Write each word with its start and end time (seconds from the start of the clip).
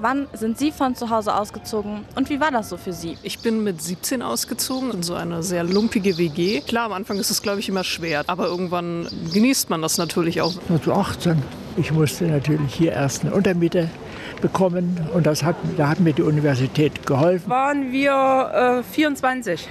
Wann 0.00 0.28
sind 0.32 0.58
Sie 0.58 0.70
von 0.70 0.94
zu 0.94 1.10
Hause 1.10 1.34
ausgezogen 1.34 2.04
und 2.14 2.30
wie 2.30 2.38
war 2.38 2.52
das 2.52 2.68
so 2.68 2.76
für 2.76 2.92
Sie? 2.92 3.18
Ich 3.24 3.40
bin 3.40 3.64
mit 3.64 3.82
17 3.82 4.22
ausgezogen 4.22 4.92
in 4.92 5.02
so 5.02 5.14
eine 5.14 5.42
sehr 5.42 5.64
lumpige 5.64 6.16
WG. 6.18 6.60
Klar, 6.60 6.86
am 6.86 6.92
Anfang 6.92 7.18
ist 7.18 7.30
es, 7.30 7.42
glaube 7.42 7.58
ich, 7.58 7.68
immer 7.68 7.82
schwer, 7.82 8.22
aber 8.28 8.46
irgendwann 8.46 9.08
genießt 9.34 9.70
man 9.70 9.82
das 9.82 9.98
natürlich 9.98 10.40
auch. 10.40 10.54
Zu 10.84 10.92
18. 10.92 11.42
Ich 11.76 11.90
musste 11.90 12.26
natürlich 12.26 12.72
hier 12.74 12.92
erst 12.92 13.24
eine 13.24 13.34
Untermiete 13.34 13.90
bekommen 14.40 15.08
und 15.14 15.26
das 15.26 15.42
hat, 15.42 15.56
da 15.76 15.88
hat 15.88 15.98
mir 15.98 16.12
die 16.12 16.22
Universität 16.22 17.04
geholfen. 17.04 17.50
Waren 17.50 17.90
wir 17.90 18.78
äh, 18.78 18.82
24. 18.84 19.68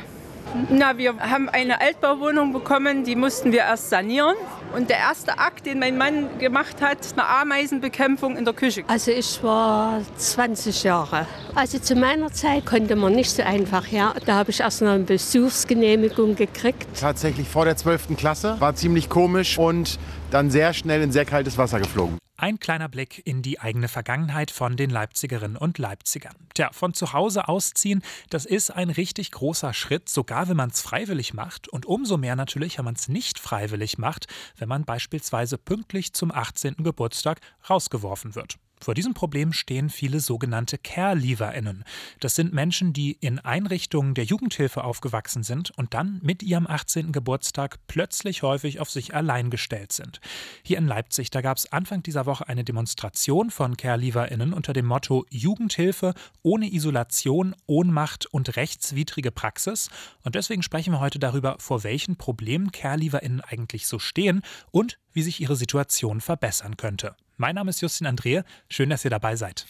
Na, 0.70 0.98
wir 0.98 1.18
haben 1.20 1.48
eine 1.48 1.80
Altbauwohnung 1.80 2.52
bekommen, 2.52 3.04
die 3.06 3.16
mussten 3.16 3.54
wir 3.54 3.60
erst 3.60 3.90
sanieren. 3.90 4.36
Und 4.74 4.90
der 4.90 4.98
erste 4.98 5.40
Akt, 5.40 5.66
den 5.66 5.80
mein 5.80 5.98
Mann 5.98 6.38
gemacht 6.40 6.82
hat, 6.82 6.98
eine 7.14 7.28
Ameisenbekämpfung 7.28 8.38
in 8.38 8.46
der 8.46 8.54
Küche. 8.54 8.84
Also 8.88 9.12
ich 9.12 9.42
war 9.42 10.02
20 10.18 10.84
Jahre. 10.84 11.26
Also 11.56 11.80
zu 11.80 11.96
meiner 11.96 12.32
Zeit 12.32 12.66
konnte 12.66 12.96
man 12.96 13.14
nicht 13.14 13.32
so 13.32 13.44
einfach 13.44 13.88
her. 13.88 14.14
Da 14.26 14.36
habe 14.36 14.52
ich 14.52 14.60
erst 14.60 14.82
noch 14.82 14.90
eine 14.90 15.04
Besuchsgenehmigung 15.04 16.36
gekriegt. 16.36 16.88
Tatsächlich 17.00 17.48
vor 17.48 17.66
der 17.66 17.78
12. 17.78 18.18
Klasse. 18.18 18.58
War 18.60 18.76
ziemlich 18.76 19.10
komisch 19.10 19.58
und 19.58 19.98
dann 20.32 20.52
sehr 20.52 20.74
schnell 20.74 21.02
in 21.02 21.12
sehr 21.12 21.26
kaltes 21.26 21.58
Wasser 21.58 21.80
geflogen. 21.80 22.18
Ein 22.40 22.60
kleiner 22.60 22.88
Blick 22.88 23.26
in 23.26 23.42
die 23.42 23.60
eigene 23.60 23.88
Vergangenheit 23.88 24.52
von 24.52 24.78
den 24.78 24.92
Leipzigerinnen 24.92 25.58
und 25.58 25.80
Leipzigern. 25.80 26.36
Tja, 26.54 26.70
von 26.72 26.94
zu 26.94 27.12
Hause 27.12 27.48
ausziehen, 27.48 28.04
das 28.30 28.46
ist 28.46 28.70
ein 28.70 28.92
richtig 28.92 29.32
großer 29.32 29.74
Schritt, 29.74 30.08
sogar 30.08 30.48
wenn 30.48 30.56
man 30.56 30.70
es 30.70 30.82
freiwillig 30.82 31.34
macht. 31.34 31.68
Und 31.68 31.88
umso 31.88 32.16
mehr 32.18 32.36
natürlich, 32.36 32.78
wenn 32.78 32.86
man 32.86 32.94
es 32.94 33.08
nicht 33.08 33.40
freiwillig 33.40 33.98
macht, 33.98 34.28
wenn 34.56 34.70
man 34.70 34.86
beispielsweise 34.86 35.58
pünktlich 35.58 36.14
zum 36.14 36.32
18. 36.32 36.76
Geburtstag 36.84 37.40
rausgeworfen 37.68 38.36
wird. 38.36 38.60
Vor 38.80 38.94
diesem 38.94 39.14
Problem 39.14 39.54
stehen 39.54 39.90
viele 39.90 40.20
sogenannte 40.20 40.78
Care-Leaverinnen. 40.78 41.84
Das 42.20 42.36
sind 42.36 42.54
Menschen, 42.54 42.94
die 42.94 43.14
in 43.20 43.40
Einrichtungen 43.40 44.14
der 44.14 44.24
Jugendhilfe 44.24 44.84
aufgewachsen 44.84 45.44
sind 45.44 45.72
und 45.78 45.94
dann 45.94 46.20
mit 46.24 46.44
ihrem 46.44 46.68
18. 46.68 47.12
Geburtstag 47.12 47.80
plötzlich 47.88 48.44
häufig 48.44 48.80
auf 48.80 48.90
sich 48.90 49.16
allein 49.16 49.50
gestellt 49.50 49.92
sind. 49.92 50.22
Hier 50.64 50.78
in 50.78 50.88
Leipzig, 50.88 51.32
da 51.32 51.42
gab 51.42 51.58
es 51.58 51.72
Anfang 51.72 52.04
dieser 52.04 52.26
Woche 52.26 52.48
eine 52.48 52.64
Demonstration 52.64 53.50
von 53.50 53.78
Care-Leaverinnen 53.78 54.54
unter 54.54 54.74
dem 54.74 54.86
Motto 54.86 55.26
Jugendhilfe 55.30 56.14
ohne 56.44 56.72
Isolation, 56.72 57.56
Ohnmacht 57.66 58.28
und 58.28 58.56
rechtswidrige 58.56 59.32
Praxis. 59.32 59.90
Und 60.24 60.36
deswegen 60.36 60.64
sprechen 60.64 60.94
wir 60.94 61.00
heute 61.00 61.20
darüber, 61.20 61.58
vor 61.60 61.84
welchen 61.84 62.16
Problemen 62.16 62.72
Care-Leaverinnen 62.72 63.42
eigentlich 63.42 63.88
so 63.88 64.00
stehen 64.00 64.44
und 64.72 65.00
wie 65.14 65.24
sich 65.24 65.42
ihre 65.42 65.56
Situation 65.56 66.22
verbessern 66.22 66.78
könnte. 66.78 67.16
Mein 67.38 67.54
Name 67.54 67.70
ist 67.70 67.82
Justin 67.82 68.08
Andrehe. 68.08 68.44
Schön, 68.68 68.90
dass 68.90 69.06
ihr 69.06 69.12
dabei 69.12 69.36
seid. 69.36 69.68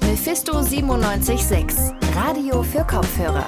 Mephisto 0.00 0.62
976, 0.96 1.92
Radio 2.14 2.62
für 2.62 2.84
Kopfhörer. 2.84 3.46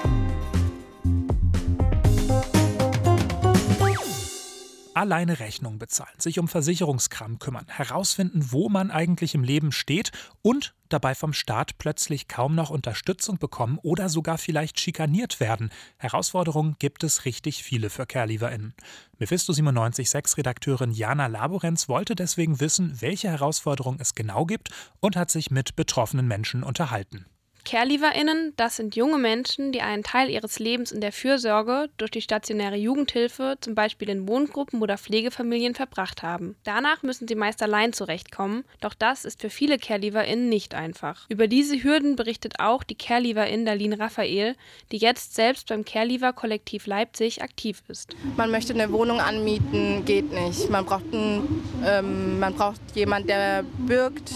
Alleine 4.94 5.40
Rechnungen 5.40 5.78
bezahlen, 5.78 6.18
sich 6.18 6.38
um 6.38 6.48
Versicherungskram 6.48 7.38
kümmern, 7.38 7.66
herausfinden, 7.68 8.52
wo 8.52 8.68
man 8.68 8.90
eigentlich 8.90 9.34
im 9.34 9.44
Leben 9.44 9.72
steht 9.72 10.12
und 10.42 10.74
dabei 10.88 11.14
vom 11.14 11.32
Staat 11.32 11.78
plötzlich 11.78 12.28
kaum 12.28 12.54
noch 12.54 12.70
Unterstützung 12.70 13.38
bekommen 13.38 13.78
oder 13.82 14.08
sogar 14.08 14.38
vielleicht 14.38 14.78
schikaniert 14.78 15.40
werden. 15.40 15.70
Herausforderungen 15.98 16.76
gibt 16.78 17.04
es 17.04 17.24
richtig 17.24 17.62
viele 17.62 17.90
für 17.90 18.06
CareLieferInnen. 18.06 18.74
Mephisto 19.18 19.52
976 19.52 20.38
Redakteurin 20.38 20.92
Jana 20.92 21.26
Laborenz 21.26 21.88
wollte 21.88 22.14
deswegen 22.14 22.60
wissen, 22.60 23.00
welche 23.00 23.28
Herausforderungen 23.28 23.98
es 24.00 24.14
genau 24.14 24.46
gibt 24.46 24.70
und 25.00 25.16
hat 25.16 25.30
sich 25.30 25.50
mit 25.50 25.76
betroffenen 25.76 26.28
Menschen 26.28 26.62
unterhalten. 26.62 27.26
CareLieferInnen, 27.64 28.52
das 28.56 28.76
sind 28.76 28.94
junge 28.94 29.18
Menschen, 29.18 29.72
die 29.72 29.80
einen 29.80 30.02
Teil 30.02 30.28
ihres 30.28 30.58
Lebens 30.58 30.92
in 30.92 31.00
der 31.00 31.12
Fürsorge 31.12 31.88
durch 31.96 32.10
die 32.10 32.20
stationäre 32.20 32.76
Jugendhilfe, 32.76 33.56
zum 33.60 33.74
Beispiel 33.74 34.10
in 34.10 34.28
Wohngruppen 34.28 34.82
oder 34.82 34.98
Pflegefamilien, 34.98 35.74
verbracht 35.74 36.22
haben. 36.22 36.56
Danach 36.64 37.02
müssen 37.02 37.26
sie 37.26 37.34
meist 37.34 37.62
allein 37.62 37.92
zurechtkommen, 37.92 38.64
doch 38.80 38.94
das 38.94 39.24
ist 39.24 39.40
für 39.40 39.50
viele 39.50 39.78
CareLieferInnen 39.78 40.48
nicht 40.48 40.74
einfach. 40.74 41.26
Über 41.28 41.48
diese 41.48 41.82
Hürden 41.82 42.16
berichtet 42.16 42.60
auch 42.60 42.82
die 42.82 42.96
CareLieferin 42.96 43.64
Darlene 43.64 43.98
Raphael, 43.98 44.56
die 44.92 44.98
jetzt 44.98 45.34
selbst 45.34 45.68
beim 45.68 45.84
CareLiefer-Kollektiv 45.84 46.86
Leipzig 46.86 47.42
aktiv 47.42 47.82
ist. 47.88 48.14
Man 48.36 48.50
möchte 48.50 48.74
eine 48.74 48.92
Wohnung 48.92 49.20
anmieten, 49.20 50.04
geht 50.04 50.30
nicht. 50.32 50.68
Man 50.68 50.84
braucht, 50.84 51.04
einen, 51.12 51.62
ähm, 51.84 52.38
man 52.38 52.54
braucht 52.54 52.80
jemanden, 52.94 53.28
der 53.28 53.64
bürgt. 53.78 54.32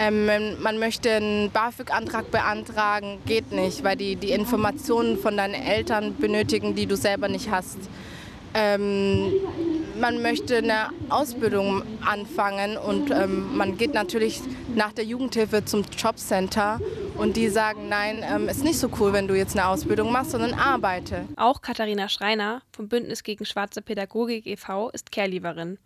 Ähm, 0.00 0.26
man 0.62 0.78
möchte 0.78 1.10
einen 1.10 1.50
BAföG-Antrag 1.50 2.30
beantragen, 2.30 3.18
geht 3.26 3.50
nicht, 3.50 3.82
weil 3.82 3.96
die 3.96 4.14
die 4.14 4.30
Informationen 4.30 5.18
von 5.18 5.36
deinen 5.36 5.54
Eltern 5.54 6.16
benötigen, 6.16 6.76
die 6.76 6.86
du 6.86 6.96
selber 6.96 7.26
nicht 7.26 7.50
hast. 7.50 7.78
Ähm, 8.54 9.32
man 10.00 10.22
möchte 10.22 10.58
eine 10.58 10.90
Ausbildung 11.08 11.82
anfangen 12.06 12.76
und 12.76 13.10
ähm, 13.10 13.56
man 13.56 13.76
geht 13.76 13.92
natürlich 13.92 14.40
nach 14.76 14.92
der 14.92 15.04
Jugendhilfe 15.04 15.64
zum 15.64 15.84
Jobcenter 15.96 16.80
und 17.16 17.36
die 17.36 17.48
sagen, 17.48 17.88
nein, 17.88 18.24
ähm, 18.24 18.48
ist 18.48 18.62
nicht 18.62 18.78
so 18.78 18.88
cool, 19.00 19.12
wenn 19.12 19.26
du 19.26 19.34
jetzt 19.34 19.58
eine 19.58 19.66
Ausbildung 19.66 20.12
machst, 20.12 20.30
sondern 20.30 20.54
arbeite. 20.54 21.24
Auch 21.36 21.60
Katharina 21.60 22.08
Schreiner 22.08 22.62
vom 22.70 22.88
Bündnis 22.88 23.24
gegen 23.24 23.44
schwarze 23.44 23.82
Pädagogik 23.82 24.46
e.V. 24.46 24.90
ist 24.90 25.10
Caregiverin. 25.10 25.78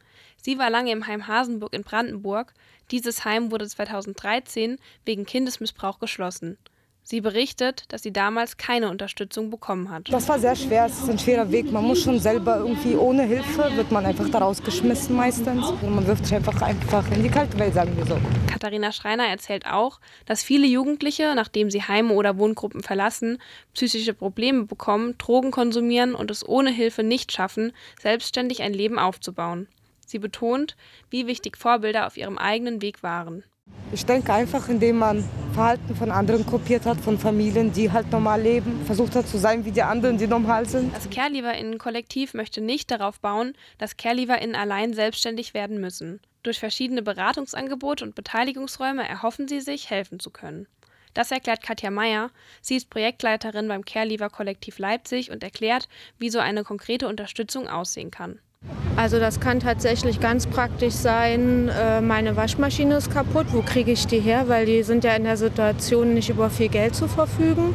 Sie 0.44 0.58
war 0.58 0.70
lange 0.70 0.90
im 0.90 1.06
Heim 1.06 1.28
Hasenburg 1.28 1.72
in 1.72 1.84
Brandenburg. 1.84 2.52
Dieses 2.90 3.24
Heim 3.24 3.52
wurde 3.52 3.68
2013 3.68 4.76
wegen 5.04 5.24
Kindesmissbrauch 5.24 6.00
geschlossen. 6.00 6.58
Sie 7.04 7.20
berichtet, 7.20 7.84
dass 7.88 8.02
sie 8.02 8.12
damals 8.12 8.56
keine 8.56 8.90
Unterstützung 8.90 9.50
bekommen 9.50 9.88
hat. 9.88 10.12
Das 10.12 10.28
war 10.28 10.40
sehr 10.40 10.56
schwer, 10.56 10.86
es 10.86 10.98
ist 10.98 11.08
ein 11.08 11.18
schwerer 11.18 11.50
Weg. 11.52 11.70
Man 11.70 11.84
muss 11.84 12.02
schon 12.02 12.18
selber 12.18 12.56
irgendwie 12.56 12.96
ohne 12.96 13.22
Hilfe, 13.22 13.70
wird 13.76 13.92
man 13.92 14.04
einfach 14.04 14.28
daraus 14.30 14.60
geschmissen 14.60 15.14
meistens. 15.14 15.64
Und 15.64 15.94
man 15.94 16.04
wirft 16.08 16.26
sich 16.26 16.34
einfach, 16.34 16.60
einfach 16.60 17.08
in 17.12 17.22
die 17.22 17.28
kalte 17.28 17.56
Welt, 17.60 17.74
sagen 17.74 17.96
wir 17.96 18.04
so. 18.04 18.18
Katharina 18.48 18.90
Schreiner 18.90 19.28
erzählt 19.28 19.66
auch, 19.66 20.00
dass 20.26 20.42
viele 20.42 20.66
Jugendliche, 20.66 21.34
nachdem 21.36 21.70
sie 21.70 21.82
Heime 21.82 22.14
oder 22.14 22.36
Wohngruppen 22.36 22.82
verlassen, 22.82 23.38
psychische 23.74 24.14
Probleme 24.14 24.64
bekommen, 24.64 25.16
Drogen 25.18 25.52
konsumieren 25.52 26.16
und 26.16 26.32
es 26.32 26.48
ohne 26.48 26.70
Hilfe 26.70 27.04
nicht 27.04 27.30
schaffen, 27.30 27.72
selbstständig 28.00 28.62
ein 28.62 28.74
Leben 28.74 28.98
aufzubauen. 28.98 29.68
Sie 30.06 30.18
betont, 30.18 30.76
wie 31.10 31.26
wichtig 31.26 31.56
Vorbilder 31.56 32.06
auf 32.06 32.16
ihrem 32.16 32.38
eigenen 32.38 32.82
Weg 32.82 33.02
waren. 33.02 33.44
Ich 33.92 34.06
denke 34.06 34.32
einfach, 34.32 34.68
indem 34.68 34.98
man 34.98 35.22
Verhalten 35.52 35.94
von 35.94 36.10
anderen 36.10 36.46
kopiert 36.46 36.86
hat, 36.86 36.98
von 36.98 37.18
Familien, 37.18 37.72
die 37.72 37.90
halt 37.92 38.10
normal 38.10 38.40
leben, 38.40 38.84
versucht 38.86 39.14
hat 39.14 39.28
zu 39.28 39.38
sein 39.38 39.64
wie 39.64 39.70
die 39.70 39.82
anderen, 39.82 40.16
die 40.16 40.26
normal 40.26 40.66
sind. 40.66 40.94
Das 40.94 41.10
CareLieferInnen-Kollektiv 41.10 42.34
möchte 42.34 42.60
nicht 42.60 42.90
darauf 42.90 43.20
bauen, 43.20 43.52
dass 43.78 43.96
CareLieferInnen 43.96 44.56
allein 44.56 44.94
selbstständig 44.94 45.52
werden 45.52 45.80
müssen. 45.80 46.20
Durch 46.42 46.58
verschiedene 46.58 47.02
Beratungsangebote 47.02 48.04
und 48.04 48.14
Beteiligungsräume 48.14 49.06
erhoffen 49.06 49.46
sie 49.46 49.60
sich, 49.60 49.90
helfen 49.90 50.18
zu 50.18 50.30
können. 50.30 50.66
Das 51.14 51.30
erklärt 51.30 51.62
Katja 51.62 51.90
Meyer. 51.90 52.30
Sie 52.62 52.76
ist 52.76 52.88
Projektleiterin 52.88 53.68
beim 53.68 53.84
CareLiefer-Kollektiv 53.84 54.78
Leipzig 54.78 55.30
und 55.30 55.42
erklärt, 55.44 55.88
wie 56.18 56.30
so 56.30 56.38
eine 56.38 56.64
konkrete 56.64 57.06
Unterstützung 57.06 57.68
aussehen 57.68 58.10
kann. 58.10 58.40
Also 58.96 59.18
das 59.18 59.40
kann 59.40 59.58
tatsächlich 59.58 60.20
ganz 60.20 60.46
praktisch 60.46 60.94
sein, 60.94 61.68
äh, 61.68 62.00
meine 62.00 62.36
Waschmaschine 62.36 62.96
ist 62.96 63.10
kaputt, 63.10 63.46
wo 63.50 63.62
kriege 63.62 63.90
ich 63.90 64.06
die 64.06 64.20
her, 64.20 64.44
weil 64.48 64.66
die 64.66 64.82
sind 64.82 65.02
ja 65.02 65.14
in 65.14 65.24
der 65.24 65.36
Situation 65.36 66.14
nicht 66.14 66.28
über 66.28 66.50
viel 66.50 66.68
Geld 66.68 66.94
zu 66.94 67.08
verfügen. 67.08 67.74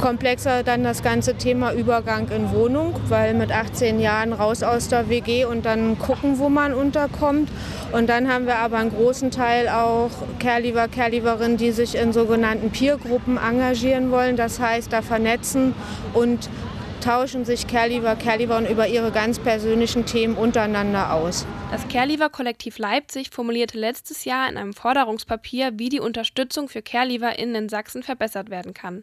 Komplexer 0.00 0.64
dann 0.64 0.82
das 0.82 1.04
ganze 1.04 1.36
Thema 1.36 1.72
Übergang 1.72 2.28
in 2.30 2.50
Wohnung, 2.50 2.94
weil 3.08 3.34
mit 3.34 3.52
18 3.52 4.00
Jahren 4.00 4.32
raus 4.32 4.64
aus 4.64 4.88
der 4.88 5.08
WG 5.08 5.44
und 5.44 5.64
dann 5.64 5.96
gucken, 5.96 6.40
wo 6.40 6.48
man 6.48 6.74
unterkommt. 6.74 7.48
Und 7.92 8.08
dann 8.08 8.32
haben 8.32 8.46
wir 8.46 8.56
aber 8.56 8.78
einen 8.78 8.90
großen 8.90 9.30
Teil 9.30 9.68
auch 9.68 10.10
Kerlieber, 10.40 10.88
Kerlieberinnen, 10.88 11.56
die 11.56 11.70
sich 11.70 11.94
in 11.94 12.12
sogenannten 12.12 12.70
Peergruppen 12.70 13.38
engagieren 13.38 14.10
wollen. 14.10 14.36
Das 14.36 14.58
heißt, 14.58 14.92
da 14.92 15.02
vernetzen 15.02 15.72
und 16.14 16.50
tauschen 17.02 17.44
sich 17.44 17.66
Kerlieber, 17.66 18.14
Kerlieber 18.14 18.68
über 18.70 18.86
ihre 18.86 19.10
ganz 19.10 19.38
persönlichen 19.40 20.06
Themen 20.06 20.36
untereinander 20.36 21.12
aus. 21.12 21.44
Das 21.70 21.86
Kerlieber-Kollektiv 21.88 22.78
Leipzig 22.78 23.30
formulierte 23.30 23.76
letztes 23.76 24.24
Jahr 24.24 24.48
in 24.48 24.56
einem 24.56 24.72
Forderungspapier, 24.72 25.72
wie 25.78 25.88
die 25.88 26.00
Unterstützung 26.00 26.68
für 26.68 26.80
CareLieferInnen 26.80 27.54
in 27.64 27.68
Sachsen 27.68 28.02
verbessert 28.02 28.50
werden 28.50 28.72
kann. 28.72 29.02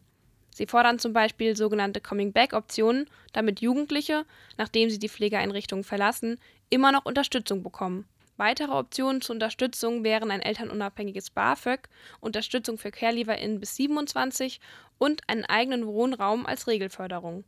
Sie 0.49 0.65
fordern 0.65 0.97
zum 0.97 1.13
Beispiel 1.13 1.55
sogenannte 1.55 1.99
Coming-Back-Optionen, 1.99 3.09
damit 3.33 3.59
Jugendliche, 3.59 4.25
nachdem 4.57 4.89
sie 4.89 4.99
die 4.99 5.09
Pflegeeinrichtungen 5.09 5.83
verlassen, 5.83 6.39
immer 6.69 6.91
noch 6.91 7.05
Unterstützung 7.05 7.63
bekommen. 7.63 8.05
Weitere 8.37 8.71
Optionen 8.71 9.21
zur 9.21 9.33
Unterstützung 9.33 10.05
wären 10.05 10.31
ein 10.31 10.41
elternunabhängiges 10.41 11.31
BAföG, 11.31 11.89
Unterstützung 12.21 12.77
für 12.77 12.91
CareLieferInnen 12.91 13.59
bis 13.59 13.75
27 13.75 14.61
und 14.97 15.21
einen 15.27 15.43
eigenen 15.43 15.85
Wohnraum 15.85 16.45
als 16.45 16.67
Regelförderung. 16.67 17.43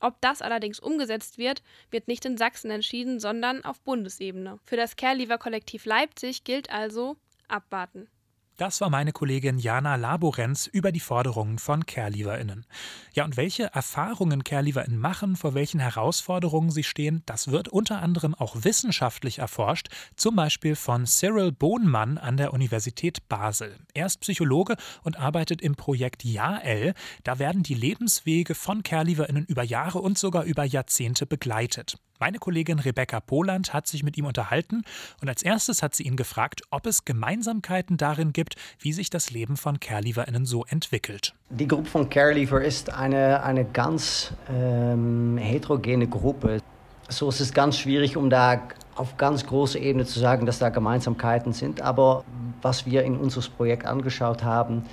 Ob 0.00 0.20
das 0.20 0.42
allerdings 0.42 0.78
umgesetzt 0.78 1.38
wird, 1.38 1.62
wird 1.90 2.08
nicht 2.08 2.24
in 2.24 2.36
Sachsen 2.36 2.70
entschieden, 2.70 3.18
sondern 3.20 3.64
auf 3.64 3.80
Bundesebene. 3.80 4.58
Für 4.64 4.76
das 4.76 4.96
Care-Leaver-Kollektiv 4.96 5.84
Leipzig 5.86 6.44
gilt 6.44 6.70
also 6.70 7.16
abwarten. 7.48 8.08
Das 8.56 8.80
war 8.80 8.88
meine 8.88 9.12
Kollegin 9.12 9.58
Jana 9.58 9.96
Laborenz 9.96 10.66
über 10.66 10.90
die 10.90 11.00
Forderungen 11.00 11.58
von 11.58 11.84
CareLieferInnen. 11.84 12.64
Ja, 13.12 13.26
und 13.26 13.36
welche 13.36 13.64
Erfahrungen 13.64 14.44
CareLieferInnen 14.44 14.98
machen, 14.98 15.36
vor 15.36 15.52
welchen 15.52 15.78
Herausforderungen 15.78 16.70
sie 16.70 16.82
stehen, 16.82 17.22
das 17.26 17.48
wird 17.48 17.68
unter 17.68 18.00
anderem 18.00 18.34
auch 18.34 18.64
wissenschaftlich 18.64 19.40
erforscht, 19.40 19.88
zum 20.16 20.36
Beispiel 20.36 20.74
von 20.74 21.04
Cyril 21.04 21.52
Bohnmann 21.52 22.16
an 22.16 22.38
der 22.38 22.54
Universität 22.54 23.28
Basel. 23.28 23.76
Er 23.92 24.06
ist 24.06 24.22
Psychologe 24.22 24.76
und 25.02 25.18
arbeitet 25.18 25.60
im 25.60 25.74
Projekt 25.74 26.24
JaL. 26.24 26.94
Da 27.24 27.38
werden 27.38 27.62
die 27.62 27.74
Lebenswege 27.74 28.54
von 28.54 28.82
CareLieferInnen 28.82 29.44
über 29.44 29.64
Jahre 29.64 29.98
und 29.98 30.16
sogar 30.16 30.44
über 30.44 30.64
Jahrzehnte 30.64 31.26
begleitet. 31.26 31.98
Meine 32.18 32.38
Kollegin 32.38 32.78
Rebecca 32.78 33.20
Poland 33.20 33.74
hat 33.74 33.86
sich 33.86 34.02
mit 34.02 34.16
ihm 34.16 34.24
unterhalten 34.24 34.84
und 35.20 35.28
als 35.28 35.42
erstes 35.42 35.82
hat 35.82 35.94
sie 35.94 36.04
ihn 36.04 36.16
gefragt, 36.16 36.62
ob 36.70 36.86
es 36.86 37.04
Gemeinsamkeiten 37.04 37.98
darin 37.98 38.32
gibt, 38.32 38.56
wie 38.78 38.94
sich 38.94 39.10
das 39.10 39.30
Leben 39.30 39.58
von 39.58 39.80
CareLieferInnen 39.80 40.46
so 40.46 40.64
entwickelt. 40.64 41.34
Die 41.50 41.68
Gruppe 41.68 41.90
von 41.90 42.08
CareLiefer 42.08 42.62
ist 42.62 42.90
eine, 42.90 43.42
eine 43.42 43.66
ganz 43.66 44.32
ähm, 44.50 45.36
heterogene 45.36 46.06
Gruppe. 46.06 46.62
So 47.08 47.28
ist 47.28 47.40
es 47.40 47.52
ganz 47.52 47.76
schwierig, 47.76 48.16
um 48.16 48.30
da 48.30 48.62
auf 48.94 49.18
ganz 49.18 49.46
großer 49.46 49.78
Ebene 49.78 50.06
zu 50.06 50.18
sagen, 50.18 50.46
dass 50.46 50.58
da 50.58 50.70
Gemeinsamkeiten 50.70 51.52
sind. 51.52 51.82
Aber 51.82 52.24
was 52.62 52.86
wir 52.86 53.04
in 53.04 53.18
unserem 53.18 53.52
Projekt 53.52 53.84
angeschaut 53.84 54.42
haben, 54.42 54.84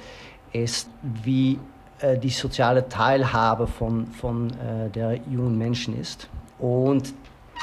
ist, 0.52 0.90
wie 1.24 1.58
äh, 2.00 2.18
die 2.18 2.30
soziale 2.30 2.90
Teilhabe 2.90 3.66
von, 3.66 4.08
von 4.08 4.50
äh, 4.50 4.90
der 4.90 5.16
jungen 5.32 5.58
Menschen 5.58 5.98
ist. 6.00 6.28
Und 6.60 7.14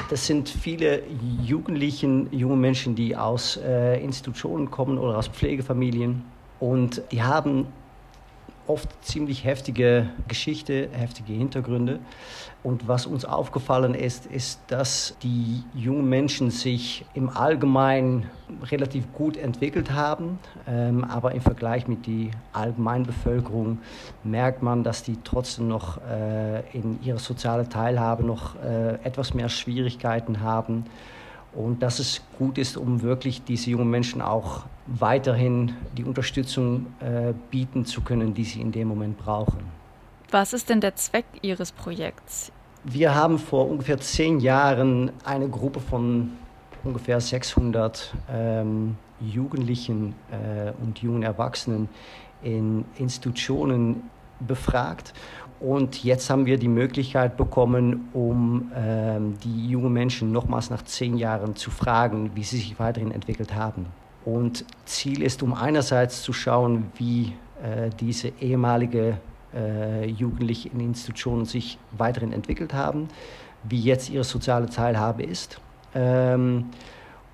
das 0.08 0.26
sind 0.26 0.48
viele 0.48 1.02
Jugendlichen, 1.42 2.28
junge 2.32 2.56
Menschen, 2.56 2.94
die 2.94 3.16
aus 3.16 3.56
äh, 3.56 4.02
Institutionen 4.02 4.70
kommen 4.70 4.98
oder 4.98 5.18
aus 5.18 5.28
Pflegefamilien. 5.28 6.24
Und 6.58 7.02
die 7.10 7.22
haben 7.22 7.66
oft 8.70 9.04
ziemlich 9.04 9.44
heftige 9.44 10.08
Geschichte, 10.28 10.88
heftige 10.92 11.32
Hintergründe. 11.32 11.98
Und 12.62 12.86
was 12.86 13.06
uns 13.06 13.24
aufgefallen 13.24 13.94
ist, 13.94 14.26
ist, 14.26 14.60
dass 14.68 15.16
die 15.22 15.64
jungen 15.74 16.08
Menschen 16.08 16.50
sich 16.50 17.04
im 17.14 17.28
Allgemeinen 17.28 18.26
relativ 18.70 19.12
gut 19.12 19.36
entwickelt 19.36 19.90
haben. 19.92 20.38
Ähm, 20.68 21.02
aber 21.02 21.32
im 21.32 21.40
Vergleich 21.40 21.88
mit 21.88 22.06
der 22.06 22.30
Allgemeinbevölkerung 22.52 23.78
merkt 24.22 24.62
man, 24.62 24.84
dass 24.84 25.02
die 25.02 25.16
trotzdem 25.24 25.66
noch 25.66 25.98
äh, 26.08 26.60
in 26.72 27.02
ihrer 27.02 27.18
sozialen 27.18 27.68
Teilhabe 27.68 28.24
noch 28.24 28.54
äh, 28.62 28.94
etwas 29.02 29.34
mehr 29.34 29.48
Schwierigkeiten 29.48 30.40
haben. 30.40 30.84
Und 31.52 31.82
dass 31.82 31.98
es 31.98 32.22
gut 32.38 32.58
ist, 32.58 32.76
um 32.76 33.02
wirklich 33.02 33.42
diese 33.42 33.70
jungen 33.70 33.90
Menschen 33.90 34.22
auch 34.22 34.66
weiterhin 34.86 35.74
die 35.96 36.04
Unterstützung 36.04 36.86
äh, 37.00 37.32
bieten 37.50 37.84
zu 37.84 38.02
können, 38.02 38.34
die 38.34 38.44
sie 38.44 38.60
in 38.60 38.72
dem 38.72 38.88
Moment 38.88 39.18
brauchen. 39.18 39.60
Was 40.30 40.52
ist 40.52 40.68
denn 40.68 40.80
der 40.80 40.94
Zweck 40.94 41.24
Ihres 41.42 41.72
Projekts? 41.72 42.52
Wir 42.84 43.14
haben 43.14 43.38
vor 43.38 43.68
ungefähr 43.68 43.98
zehn 43.98 44.40
Jahren 44.40 45.10
eine 45.24 45.48
Gruppe 45.48 45.80
von 45.80 46.30
ungefähr 46.84 47.20
600 47.20 48.14
ähm, 48.32 48.96
Jugendlichen 49.20 50.14
äh, 50.30 50.72
und 50.80 51.00
jungen 51.00 51.22
Erwachsenen 51.22 51.88
in 52.42 52.84
Institutionen 52.96 54.08
befragt 54.40 55.12
und 55.60 56.02
jetzt 56.04 56.30
haben 56.30 56.46
wir 56.46 56.56
die 56.58 56.68
Möglichkeit 56.68 57.36
bekommen, 57.36 58.08
um 58.14 58.72
ähm, 58.74 59.38
die 59.44 59.68
jungen 59.68 59.92
Menschen 59.92 60.32
nochmals 60.32 60.70
nach 60.70 60.82
zehn 60.82 61.18
Jahren 61.18 61.54
zu 61.54 61.70
fragen, 61.70 62.30
wie 62.34 62.44
sie 62.44 62.56
sich 62.56 62.78
weiterhin 62.78 63.12
entwickelt 63.12 63.54
haben. 63.54 63.86
Und 64.24 64.64
Ziel 64.86 65.22
ist, 65.22 65.42
um 65.42 65.52
einerseits 65.52 66.22
zu 66.22 66.32
schauen, 66.32 66.90
wie 66.96 67.34
äh, 67.62 67.90
diese 68.00 68.32
ehemalige 68.40 69.18
äh, 69.54 70.06
Jugendliche 70.06 70.70
in 70.70 70.80
Institutionen 70.80 71.44
sich 71.44 71.78
weiterhin 71.92 72.32
entwickelt 72.32 72.72
haben, 72.72 73.08
wie 73.62 73.80
jetzt 73.80 74.08
ihre 74.08 74.24
soziale 74.24 74.66
Teilhabe 74.66 75.24
ist. 75.24 75.60
Ähm, 75.94 76.70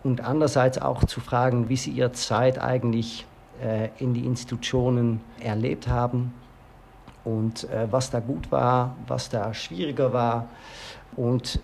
und 0.02 0.20
andererseits 0.20 0.78
auch 0.78 1.04
zu 1.04 1.20
fragen, 1.20 1.68
wie 1.68 1.76
sie 1.76 1.90
ihre 1.90 2.10
Zeit 2.10 2.60
eigentlich 2.60 3.24
äh, 3.62 3.90
in 4.00 4.14
die 4.14 4.24
Institutionen 4.24 5.20
erlebt 5.40 5.86
haben 5.86 6.32
und 7.26 7.64
äh, 7.64 7.88
was 7.90 8.10
da 8.10 8.20
gut 8.20 8.50
war, 8.52 8.96
was 9.08 9.28
da 9.28 9.52
schwieriger 9.52 10.12
war 10.12 10.48
und 11.16 11.58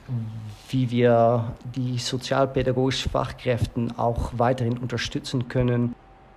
wie 0.69 0.91
wir 0.91 1.55
die 1.76 1.99
sozialpädagogischen 1.99 3.12
Fachkräften 3.12 3.97
auch 3.97 4.32
weiterhin 4.37 4.76
unterstützen 4.79 5.49
können. 5.49 5.94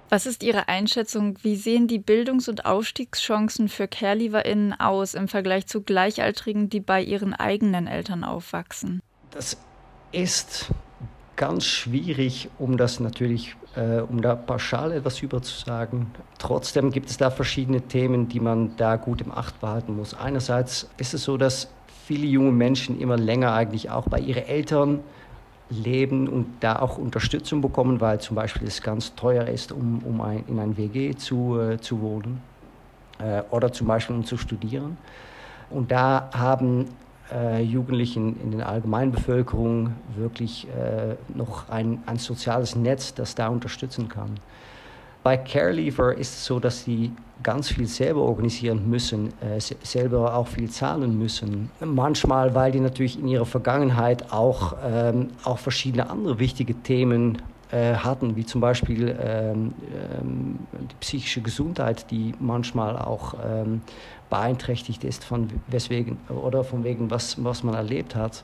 Was 0.10 0.28
ist 0.28 0.44
Ihre 0.44 0.68
Einschätzung? 0.68 1.38
Wie 1.42 1.56
sehen 1.56 1.88
die 1.88 1.98
Bildungs- 1.98 2.48
und 2.48 2.66
Aufstiegschancen 2.66 3.68
für 3.68 3.88
CareLieferInnen 3.88 4.80
aus 4.80 5.16
im 5.16 5.28
Vergleich 5.28 5.66
zu 5.66 5.82
Gleichaltrigen, 5.82 6.70
die 6.70 6.80
bei 6.80 7.02
ihren 7.02 7.34
eigenen 7.34 7.88
Eltern 7.88 8.24
aufwachsen? 8.24 9.02
Das 9.32 9.58
ist 10.12 10.70
ganz 11.36 11.66
schwierig, 11.66 12.50
um 12.60 12.78
das 12.78 13.00
natürlich, 13.00 13.56
äh, 13.76 14.00
um 14.00 14.22
da 14.22 14.36
pauschal 14.36 14.92
etwas 14.92 15.22
über 15.22 15.42
zu 15.42 15.66
sagen. 15.66 16.12
Trotzdem 16.38 16.92
gibt 16.92 17.10
es 17.10 17.18
da 17.18 17.30
verschiedene 17.30 17.82
Themen, 17.82 18.28
die 18.30 18.40
man 18.40 18.76
da 18.78 18.96
gut 18.96 19.22
im 19.22 19.32
Acht 19.32 19.60
behalten 19.60 19.96
muss. 19.96 20.14
Einerseits 20.14 20.90
ist 20.98 21.14
es 21.14 21.24
so, 21.24 21.38
dass 21.38 21.70
viele 22.06 22.28
junge 22.28 22.52
Menschen 22.52 23.00
immer 23.00 23.18
länger 23.18 23.54
eigentlich 23.54 23.90
auch 23.90 24.08
bei 24.08 24.20
ihren 24.20 24.46
Eltern 24.46 25.00
leben 25.70 26.28
und 26.28 26.46
da 26.60 26.80
auch 26.80 26.98
Unterstützung 26.98 27.62
bekommen, 27.62 28.00
weil 28.00 28.20
zum 28.22 28.36
Beispiel 28.36 28.68
es 28.68 28.82
ganz 28.82 29.16
teuer 29.16 29.48
ist, 29.48 29.72
um, 29.72 30.00
um 30.04 30.22
ein, 30.22 30.44
in 30.48 30.60
ein 30.60 30.78
WG 30.78 31.16
zu, 31.16 31.60
äh, 31.60 31.80
zu 31.80 32.02
wohnen 32.02 32.42
äh, 33.20 33.42
oder 33.50 33.72
zum 33.72 33.88
Beispiel 33.88 34.16
um 34.16 34.26
zu 34.26 34.38
studieren. 34.38 34.98
Und 35.72 35.92
da 35.92 36.30
haben 36.34 36.86
äh, 37.34 37.62
Jugendlichen 37.62 38.40
in 38.42 38.52
der 38.52 38.70
Allgemeinbevölkerung 38.70 39.94
wirklich 40.16 40.68
äh, 40.68 41.16
noch 41.36 41.70
ein, 41.70 42.04
ein 42.06 42.18
soziales 42.18 42.76
Netz, 42.76 43.14
das 43.14 43.36
da 43.36 43.48
unterstützen 43.48 44.10
kann. 44.10 44.40
Bei 45.24 45.38
CareLever 45.38 46.16
ist 46.16 46.36
es 46.36 46.46
so, 46.46 46.60
dass 46.60 46.84
sie 46.84 47.12
ganz 47.42 47.70
viel 47.70 47.88
selber 47.88 48.22
organisieren 48.22 48.88
müssen, 48.90 49.34
äh, 49.42 49.60
selber 49.60 50.36
auch 50.36 50.48
viel 50.48 50.70
zahlen 50.70 51.18
müssen. 51.18 51.72
Manchmal, 51.80 52.54
weil 52.54 52.72
die 52.72 52.80
natürlich 52.80 53.20
in 53.20 53.28
ihrer 53.28 53.46
Vergangenheit 53.46 54.32
auch, 54.32 54.76
ähm, 54.86 55.30
auch 55.44 55.58
verschiedene 55.58 56.10
andere 56.10 56.40
wichtige 56.40 56.76
Themen 56.76 57.42
hatten, 57.76 58.36
wie 58.36 58.46
zum 58.46 58.62
Beispiel 58.62 59.18
ähm, 59.20 59.74
ähm, 60.22 60.60
die 60.72 60.96
psychische 61.00 61.42
Gesundheit, 61.42 62.10
die 62.12 62.34
manchmal 62.40 62.98
auch 62.98 63.36
ähm, 63.46 63.82
beeinträchtigt 64.30 65.04
ist 65.04 65.24
von 65.24 65.50
weswegen 65.68 66.18
oder 66.30 66.64
von 66.64 66.84
wegen 66.84 67.12
was, 67.12 67.44
was 67.44 67.64
man 67.64 67.76
erlebt 67.76 68.16
hat, 68.16 68.44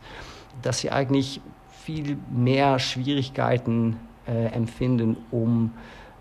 dass 0.62 0.79
sie 0.79 0.91
eigentlich 0.91 1.41
viel 1.84 2.17
mehr 2.29 2.79
Schwierigkeiten 2.79 3.98
äh, 4.27 4.48
empfinden, 4.48 5.17
um 5.32 5.72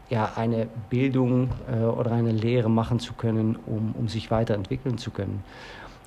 ja, 0.08 0.32
eine 0.36 0.68
Bildung 0.88 1.50
äh, 1.70 1.84
oder 1.84 2.12
eine 2.12 2.32
Lehre 2.32 2.70
machen 2.70 2.98
zu 2.98 3.14
können, 3.14 3.56
um, 3.66 3.94
um 3.96 4.08
sich 4.08 4.30
weiterentwickeln 4.30 4.98
zu 4.98 5.10
können. 5.10 5.44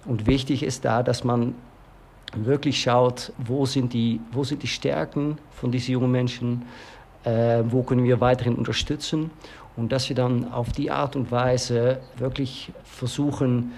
Und 0.06 0.28
wichtig 0.28 0.64
ist 0.64 0.86
da, 0.86 1.04
dass 1.04 1.24
man 1.24 1.56
wirklich 2.36 2.82
schaut, 2.82 3.32
wo 3.38 3.66
sind 3.66 3.94
die, 3.94 4.20
wo 4.32 4.44
sind 4.44 4.64
die 4.64 4.68
Stärken 4.68 5.38
von 5.52 5.72
diesen 5.72 5.94
jungen 5.94 6.12
Menschen, 6.12 6.64
äh, 7.24 7.64
wo 7.70 7.84
können 7.84 8.04
wir 8.04 8.22
weiterhin 8.22 8.56
unterstützen 8.56 9.32
und 9.76 9.92
dass 9.92 10.10
wir 10.10 10.16
dann 10.16 10.52
auf 10.52 10.72
die 10.72 10.92
Art 10.92 11.16
und 11.16 11.32
Weise 11.32 12.00
wirklich 12.18 12.72
versuchen, 12.84 13.72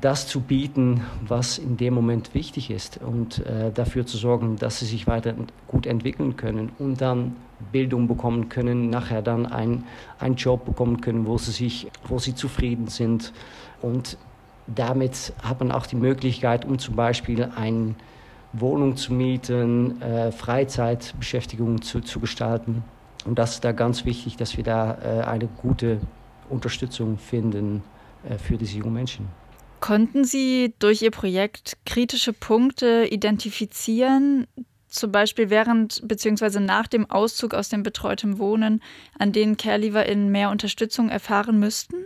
das 0.00 0.26
zu 0.26 0.40
bieten, 0.40 1.02
was 1.26 1.58
in 1.58 1.76
dem 1.76 1.92
Moment 1.94 2.34
wichtig 2.34 2.70
ist 2.70 3.00
und 3.02 3.44
äh, 3.44 3.70
dafür 3.70 4.06
zu 4.06 4.16
sorgen, 4.16 4.56
dass 4.56 4.78
sie 4.78 4.86
sich 4.86 5.06
weiter 5.06 5.34
gut 5.68 5.86
entwickeln 5.86 6.36
können 6.36 6.70
und 6.78 7.00
dann 7.00 7.36
Bildung 7.70 8.08
bekommen 8.08 8.48
können, 8.48 8.90
nachher 8.90 9.22
dann 9.22 9.46
einen 9.46 9.84
Job 10.36 10.64
bekommen 10.64 11.00
können, 11.00 11.26
wo 11.26 11.38
sie, 11.38 11.52
sich, 11.52 11.88
wo 12.08 12.18
sie 12.18 12.34
zufrieden 12.34 12.88
sind. 12.88 13.32
Und 13.80 14.16
damit 14.66 15.32
hat 15.42 15.60
man 15.60 15.72
auch 15.72 15.86
die 15.86 15.96
Möglichkeit, 15.96 16.64
um 16.64 16.78
zum 16.78 16.96
Beispiel 16.96 17.50
eine 17.56 17.94
Wohnung 18.52 18.96
zu 18.96 19.12
mieten, 19.12 20.00
äh, 20.00 20.32
Freizeitbeschäftigung 20.32 21.82
zu, 21.82 22.00
zu 22.00 22.20
gestalten. 22.20 22.84
Und 23.24 23.38
das 23.38 23.54
ist 23.54 23.64
da 23.64 23.72
ganz 23.72 24.04
wichtig, 24.04 24.36
dass 24.36 24.56
wir 24.56 24.64
da 24.64 24.98
äh, 25.02 25.24
eine 25.24 25.48
gute 25.48 26.00
Unterstützung 26.48 27.18
finden 27.18 27.82
äh, 28.28 28.38
für 28.38 28.56
diese 28.56 28.78
jungen 28.78 28.94
Menschen. 28.94 29.28
Konnten 29.80 30.24
Sie 30.24 30.74
durch 30.78 31.02
Ihr 31.02 31.10
Projekt 31.10 31.76
kritische 31.84 32.32
Punkte 32.32 33.06
identifizieren, 33.10 34.46
zum 34.88 35.12
Beispiel 35.12 35.50
während 35.50 36.00
bzw. 36.06 36.60
nach 36.60 36.86
dem 36.86 37.10
Auszug 37.10 37.52
aus 37.52 37.68
dem 37.68 37.82
betreuten 37.82 38.38
Wohnen, 38.38 38.80
an 39.18 39.32
denen 39.32 39.56
CareLieferInnen 39.56 40.30
mehr 40.30 40.50
Unterstützung 40.50 41.08
erfahren 41.10 41.58
müssten? 41.58 41.96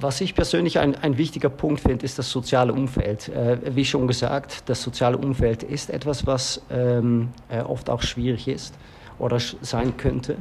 Was 0.00 0.22
ich 0.22 0.34
persönlich 0.34 0.78
ein, 0.78 0.94
ein 0.94 1.18
wichtiger 1.18 1.50
Punkt 1.50 1.80
finde, 1.82 2.06
ist 2.06 2.18
das 2.18 2.30
soziale 2.30 2.72
Umfeld. 2.72 3.28
Äh, 3.28 3.58
wie 3.76 3.84
schon 3.84 4.06
gesagt, 4.06 4.62
das 4.70 4.82
soziale 4.82 5.18
Umfeld 5.18 5.62
ist 5.62 5.90
etwas, 5.90 6.26
was 6.26 6.62
ähm, 6.70 7.28
äh, 7.50 7.60
oft 7.60 7.90
auch 7.90 8.00
schwierig 8.00 8.48
ist 8.48 8.74
oder 9.18 9.38
sein 9.38 9.98
könnte. 9.98 10.36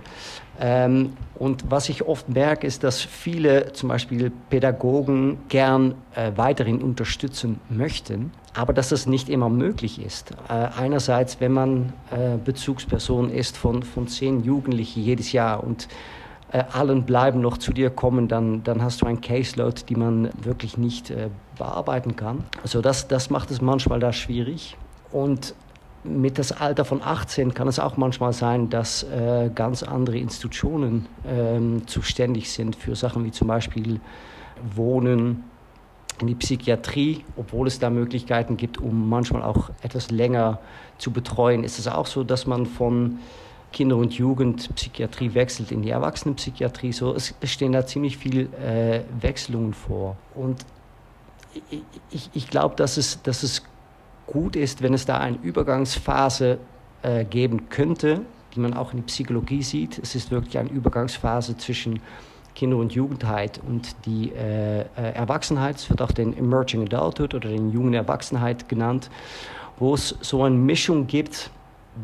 Ähm, 0.62 1.13
und 1.36 1.70
was 1.70 1.89
ich 1.89 2.08
oft 2.08 2.30
merke, 2.30 2.66
ist, 2.66 2.86
dass 2.86 3.01
viele 3.01 3.74
zum 3.74 3.89
Beispiel 3.89 4.32
Pädagogen 4.50 5.39
gern 5.50 5.96
äh, 6.16 6.32
weiterhin 6.38 6.82
unterstützen 6.82 7.60
möchten, 7.70 8.32
aber 8.54 8.72
dass 8.72 8.89
das 8.89 9.08
nicht 9.08 9.28
immer 9.28 9.50
möglich 9.50 10.01
ist. 10.01 10.32
Äh, 10.48 10.54
einerseits, 10.80 11.42
wenn 11.42 11.51
man 11.51 11.94
äh, 12.12 12.38
Bezugsperson 12.38 13.30
ist 13.30 13.58
von, 13.58 13.84
von 13.84 14.08
zehn 14.08 14.42
Jugendlichen 14.44 15.01
jedes 15.01 15.34
Jahr 15.34 15.63
und 15.63 15.89
äh, 16.51 16.63
allen 16.72 17.03
bleiben 17.03 17.41
noch 17.41 17.58
zu 17.58 17.74
dir 17.74 17.89
kommen, 17.89 18.27
dann, 18.27 18.63
dann 18.63 18.82
hast 18.82 19.01
du 19.01 19.06
ein 19.06 19.22
Caseload, 19.22 19.84
die 19.88 19.96
man 19.96 20.29
wirklich 20.41 20.77
nicht 20.77 21.12
äh, 21.12 21.29
bearbeiten 21.58 22.15
kann. 22.15 22.44
Also 22.63 22.82
das, 22.82 23.08
das 23.08 23.29
macht 23.29 23.51
es 23.51 23.62
manchmal 23.62 24.00
da 24.00 24.13
schwierig. 24.13 24.77
Und 25.12 25.53
mit 26.03 26.39
das 26.39 26.51
Alter 26.51 26.86
von 26.86 27.01
18 27.03 27.53
kann 27.53 27.68
es 27.68 27.77
auch 27.77 27.98
manchmal 27.98 28.34
sein, 28.34 28.70
dass 28.70 29.03
äh, 29.03 29.50
ganz 29.53 29.84
andere 29.84 30.18
Institutionen 30.18 31.08
ähm, 31.27 31.86
zuständig 31.88 32.51
sind 32.51 32.75
für 32.75 32.96
Sachen 32.96 33.25
wie 33.25 33.32
zum 33.32 33.48
Beispiel 33.48 34.00
Wohnen, 34.75 35.44
in 36.22 36.27
die 36.27 36.36
Psychiatrie, 36.36 37.24
obwohl 37.38 37.68
es 37.68 37.79
da 37.79 37.89
Möglichkeiten 37.89 38.58
gibt, 38.58 38.77
um 38.77 39.08
manchmal 39.08 39.41
auch 39.41 39.70
etwas 39.82 40.12
länger 40.12 40.60
zu 40.98 41.12
betreuen. 41.12 41.63
Ist 41.63 41.79
es 41.79 41.88
auch 41.88 42.08
so, 42.08 42.24
dass 42.24 42.46
man 42.46 42.65
von 42.65 43.20
Kinder- 43.72 43.98
und 43.98 44.14
Jugendpsychiatrie 44.14 45.34
wechselt 45.34 45.72
in 45.72 45.82
die 45.82 45.92
Erwachsenenpsychiatrie. 45.92 46.92
So, 46.92 47.14
es, 47.14 47.34
stehen 47.44 47.72
da 47.72 47.86
ziemlich 47.86 48.18
viele 48.18 48.44
äh, 48.58 49.04
Wechselungen 49.22 49.74
vor. 49.74 50.18
Und 50.36 50.66
ich, 51.70 51.82
ich, 52.12 52.30
ich 52.34 52.50
glaube, 52.50 52.76
dass 52.76 52.98
es, 52.98 53.22
dass 53.22 53.44
es 53.44 53.64
gut 54.28 54.56
ist, 54.56 54.82
wenn 54.82 54.94
es 54.94 55.06
da 55.06 55.18
eine 55.18 55.38
Übergangsphase 55.38 56.60
äh, 57.02 57.26
geben 57.26 57.70
könnte, 57.70 58.22
die 58.56 58.60
man 58.60 58.74
auch 58.74 58.92
in 58.92 59.00
der 59.00 59.06
Psychologie 59.06 59.64
sieht. 59.64 60.00
Es 60.00 60.16
ist 60.16 60.32
wirklich 60.32 60.58
eine 60.58 60.70
Übergangsphase 60.70 61.58
zwischen 61.58 62.00
Kinder- 62.56 62.78
und 62.78 62.94
Jugendheit 62.94 63.60
und 63.66 63.96
die 64.06 64.32
äh, 64.32 64.82
äh, 64.82 64.86
Erwachsenheit. 64.96 65.78
Es 65.78 65.90
wird 65.90 66.02
auch 66.02 66.12
den 66.12 66.36
Emerging 66.38 66.84
Adulthood 66.84 67.34
oder 67.34 67.50
den 67.50 67.72
jungen 67.72 67.94
Erwachsenheit 67.94 68.68
genannt, 68.68 69.10
wo 69.78 69.94
es 69.94 70.16
so 70.22 70.44
eine 70.44 70.56
Mischung 70.56 71.08
gibt, 71.08 71.52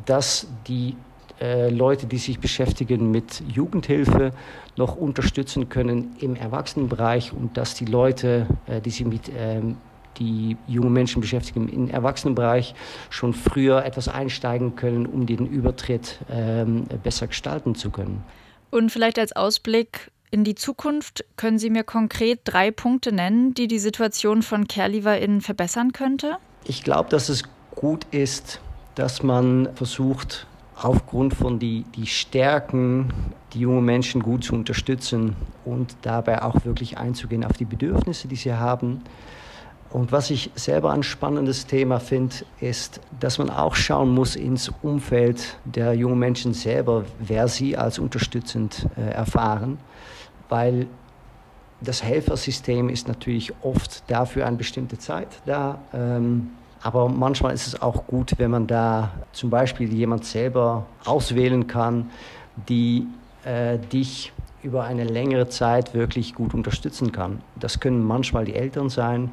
dass 0.06 0.48
die 0.68 0.96
äh, 1.42 1.70
Leute, 1.70 2.08
die 2.08 2.18
sich 2.18 2.39
beschäftigen 2.39 3.12
mit 3.12 3.44
Jugendhilfe, 3.48 4.32
noch 4.77 4.96
unterstützen 4.96 5.70
können 5.70 6.15
im 6.20 6.36
Erwachsenenbereich 6.36 7.34
und 7.34 7.58
dass 7.58 7.75
die 7.75 7.86
Leute, 7.86 8.48
äh, 8.68 8.82
die 8.82 8.89
sich 8.89 9.06
mit 9.06 9.32
ähm, 9.36 9.77
die 10.18 10.58
junge 10.68 10.89
Menschen 10.89 11.22
beschäftigen 11.22 11.68
im 11.68 11.89
Erwachsenenbereich, 11.89 12.74
schon 13.10 13.34
früher 13.34 13.84
etwas 13.84 14.08
einsteigen 14.08 14.75
können, 14.75 15.06
um 15.06 15.25
den 15.25 15.46
Übertritt 15.46 16.20
ähm, 16.32 16.86
besser 17.04 17.27
gestalten 17.27 17.75
zu 17.75 17.89
können. 17.89 18.24
Und 18.72 18.92
vielleicht 18.92 19.20
als 19.20 19.36
Ausblick 19.36 20.12
in 20.32 20.44
die 20.44 20.56
Zukunft, 20.56 21.24
können 21.38 21.60
Sie 21.60 21.70
mir 21.70 21.84
konkret 21.84 22.42
drei 22.44 22.72
Punkte 22.72 23.12
nennen, 23.12 23.54
die 23.54 23.68
die 23.68 23.80
Situation 23.80 24.42
von 24.42 24.68
CareLieferInnen 24.68 25.42
verbessern 25.42 25.94
könnte? 25.94 26.38
Ich 26.65 26.84
glaube, 26.84 27.10
dass 27.10 27.30
es 27.30 27.44
gut 27.75 28.06
ist, 28.12 28.60
dass 28.96 29.24
man 29.24 29.70
versucht, 29.75 30.48
aufgrund 30.82 31.34
von 31.34 31.60
die, 31.60 31.86
die 31.96 32.08
Stärken, 32.08 33.13
die 33.53 33.60
jungen 33.60 33.86
Menschen 33.86 34.22
gut 34.22 34.44
zu 34.44 34.53
unterstützen 34.53 35.36
und 35.63 35.96
dabei 36.01 36.41
auch 36.41 36.65
wirklich 36.65 36.98
einzugehen 36.98 37.46
auf 37.46 37.53
die 37.53 37.65
Bedürfnisse, 37.65 38.27
die 38.27 38.36
sie 38.36 38.53
haben. 38.53 39.01
Und 39.91 40.12
was 40.12 40.29
ich 40.29 40.51
selber 40.55 40.91
ein 40.91 41.03
spannendes 41.03 41.67
Thema 41.67 42.00
finde, 42.00 42.36
ist, 42.60 43.00
dass 43.20 43.38
man 43.38 43.50
auch 43.50 43.75
schauen 43.75 44.13
muss 44.13 44.36
ins 44.36 44.70
Umfeld 44.82 45.58
der 45.63 45.94
jungen 45.94 46.20
Menschen 46.20 46.53
selber, 46.53 47.05
wer 47.20 47.48
sie 47.48 47.77
als 47.77 47.98
unterstützend 47.98 48.88
äh, 48.98 49.12
erfahren, 49.12 49.77
weil 50.50 50.88
das 51.79 52.03
Helfersystem 52.03 52.89
ist 52.89 53.08
natürlich 53.08 53.53
oft 53.62 54.10
dafür 54.10 54.46
eine 54.48 54.58
bestimmte 54.58 54.98
Zeit 54.98 55.29
da. 55.46 55.79
Ähm, 55.94 56.50
aber 56.86 57.10
manchmal 57.10 57.51
ist 57.56 57.65
es 57.65 57.82
auch 57.82 58.06
gut, 58.06 58.34
wenn 58.38 58.51
man 58.51 58.68
da 58.68 59.10
zum 59.32 59.50
Beispiel 59.50 59.92
jemand 59.92 60.24
selber 60.24 60.86
auswählen 61.04 61.65
kann, 61.65 62.12
die 62.70 63.08
äh, 63.44 63.80
dich 63.80 64.32
über 64.62 64.84
eine 64.84 65.04
längere 65.04 65.50
Zeit 65.50 65.96
wirklich 65.96 66.36
gut 66.36 66.54
unterstützen 66.54 67.12
kann. 67.12 67.42
Das 67.56 67.80
können 67.80 68.04
manchmal 68.04 68.46
die 68.46 68.54
Eltern 68.54 68.89
sein, 68.89 69.32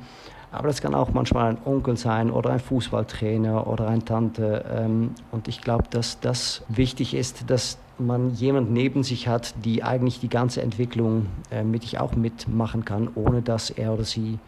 aber 0.51 0.69
das 0.69 0.81
kann 0.81 0.95
auch 0.95 1.11
manchmal 1.13 1.51
ein 1.51 1.59
Onkel 1.67 1.99
sein 1.99 2.31
oder 2.31 2.49
ein 2.53 2.59
Fußballtrainer 2.59 3.67
oder 3.67 3.87
eine 3.87 4.03
Tante. 4.03 4.65
Ähm, 4.75 5.11
und 5.31 5.47
ich 5.47 5.61
glaube, 5.61 5.85
dass 5.91 6.21
das 6.21 6.63
wichtig 6.69 7.13
ist, 7.13 7.51
dass 7.51 7.77
man 7.99 8.31
jemand 8.31 8.71
neben 8.71 9.03
sich 9.03 9.29
hat, 9.29 9.55
die 9.63 9.83
eigentlich 9.83 10.21
die 10.21 10.31
ganze 10.31 10.63
Entwicklung 10.63 11.27
äh, 11.51 11.65
mit 11.65 11.85
ich 11.85 12.01
auch 12.01 12.15
mitmachen 12.17 12.87
kann, 12.87 13.11
ohne 13.15 13.43
dass 13.43 13.69
er 13.69 13.93
oder 13.93 14.05
sie 14.05 14.39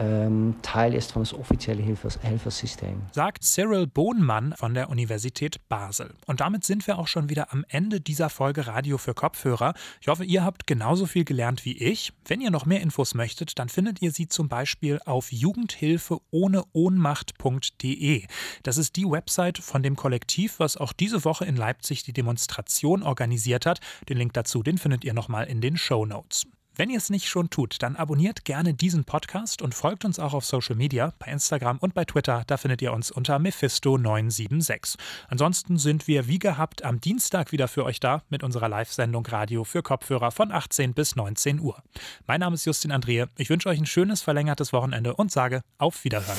ähm, 0.00 0.56
Teil 0.62 0.94
ist 0.94 1.12
von 1.12 1.22
das 1.22 1.32
offizielle 1.34 1.82
Hilfers 1.82 2.18
Helfersystem. 2.22 3.02
Sagt 3.12 3.44
Cyril 3.44 3.86
Bohnmann 3.86 4.54
von 4.56 4.72
der 4.74 4.88
Universität 4.88 5.60
Basel. 5.68 6.14
Und 6.26 6.40
damit 6.40 6.64
sind 6.64 6.86
wir 6.86 6.98
auch 6.98 7.06
schon 7.06 7.28
wieder 7.28 7.52
am 7.52 7.66
Ende 7.68 8.00
dieser 8.00 8.30
Folge 8.30 8.66
Radio 8.66 8.96
für 8.96 9.12
Kopfhörer. 9.14 9.74
Ich 10.00 10.08
hoffe, 10.08 10.24
ihr 10.24 10.42
habt 10.42 10.66
genauso 10.66 11.04
viel 11.06 11.24
gelernt 11.24 11.66
wie 11.66 11.76
ich. 11.76 12.14
Wenn 12.26 12.40
ihr 12.40 12.50
noch 12.50 12.64
mehr 12.64 12.80
Infos 12.80 13.12
möchtet, 13.14 13.58
dann 13.58 13.68
findet 13.68 14.00
ihr 14.00 14.10
sie 14.10 14.28
zum 14.28 14.48
Beispiel 14.48 14.98
auf 15.04 15.30
jugendhilfeohneohnmacht.de. 15.30 18.24
Das 18.62 18.78
ist 18.78 18.96
die 18.96 19.04
Website 19.04 19.58
von 19.58 19.82
dem 19.82 19.96
Kollektiv, 19.96 20.58
was 20.58 20.78
auch 20.78 20.94
diese 20.94 21.24
Woche 21.24 21.44
in 21.44 21.56
Leipzig 21.56 22.04
die 22.04 22.14
Demonstration 22.14 23.02
organisiert 23.02 23.66
hat. 23.66 23.80
Den 24.08 24.16
Link 24.16 24.32
dazu, 24.32 24.62
den 24.62 24.78
findet 24.78 25.04
ihr 25.04 25.12
nochmal 25.12 25.46
in 25.46 25.60
den 25.60 25.76
Show 25.76 26.06
Notes. 26.06 26.46
Wenn 26.76 26.88
ihr 26.88 26.98
es 26.98 27.10
nicht 27.10 27.28
schon 27.28 27.50
tut, 27.50 27.76
dann 27.82 27.96
abonniert 27.96 28.44
gerne 28.44 28.74
diesen 28.74 29.04
Podcast 29.04 29.60
und 29.60 29.74
folgt 29.74 30.04
uns 30.04 30.18
auch 30.18 30.34
auf 30.34 30.44
Social 30.44 30.76
Media, 30.76 31.12
bei 31.18 31.26
Instagram 31.26 31.78
und 31.78 31.94
bei 31.94 32.04
Twitter. 32.04 32.44
Da 32.46 32.56
findet 32.56 32.80
ihr 32.80 32.92
uns 32.92 33.10
unter 33.10 33.36
Mephisto976. 33.36 34.96
Ansonsten 35.28 35.78
sind 35.78 36.06
wir 36.06 36.28
wie 36.28 36.38
gehabt 36.38 36.84
am 36.84 37.00
Dienstag 37.00 37.52
wieder 37.52 37.68
für 37.68 37.84
euch 37.84 38.00
da 38.00 38.22
mit 38.30 38.42
unserer 38.42 38.68
Live-Sendung 38.68 39.26
Radio 39.26 39.64
für 39.64 39.82
Kopfhörer 39.82 40.30
von 40.30 40.52
18 40.52 40.94
bis 40.94 41.16
19 41.16 41.60
Uhr. 41.60 41.82
Mein 42.26 42.40
Name 42.40 42.54
ist 42.54 42.64
Justin 42.64 42.92
Andrehe. 42.92 43.28
Ich 43.36 43.50
wünsche 43.50 43.68
euch 43.68 43.78
ein 43.78 43.86
schönes 43.86 44.22
verlängertes 44.22 44.72
Wochenende 44.72 45.14
und 45.14 45.32
sage 45.32 45.62
auf 45.78 46.04
Wiederhören. 46.04 46.38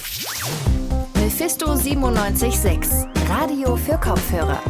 Mephisto 1.15 1.67
976, 1.75 3.07
Radio 3.29 3.75
für 3.75 3.97
Kopfhörer. 3.97 4.61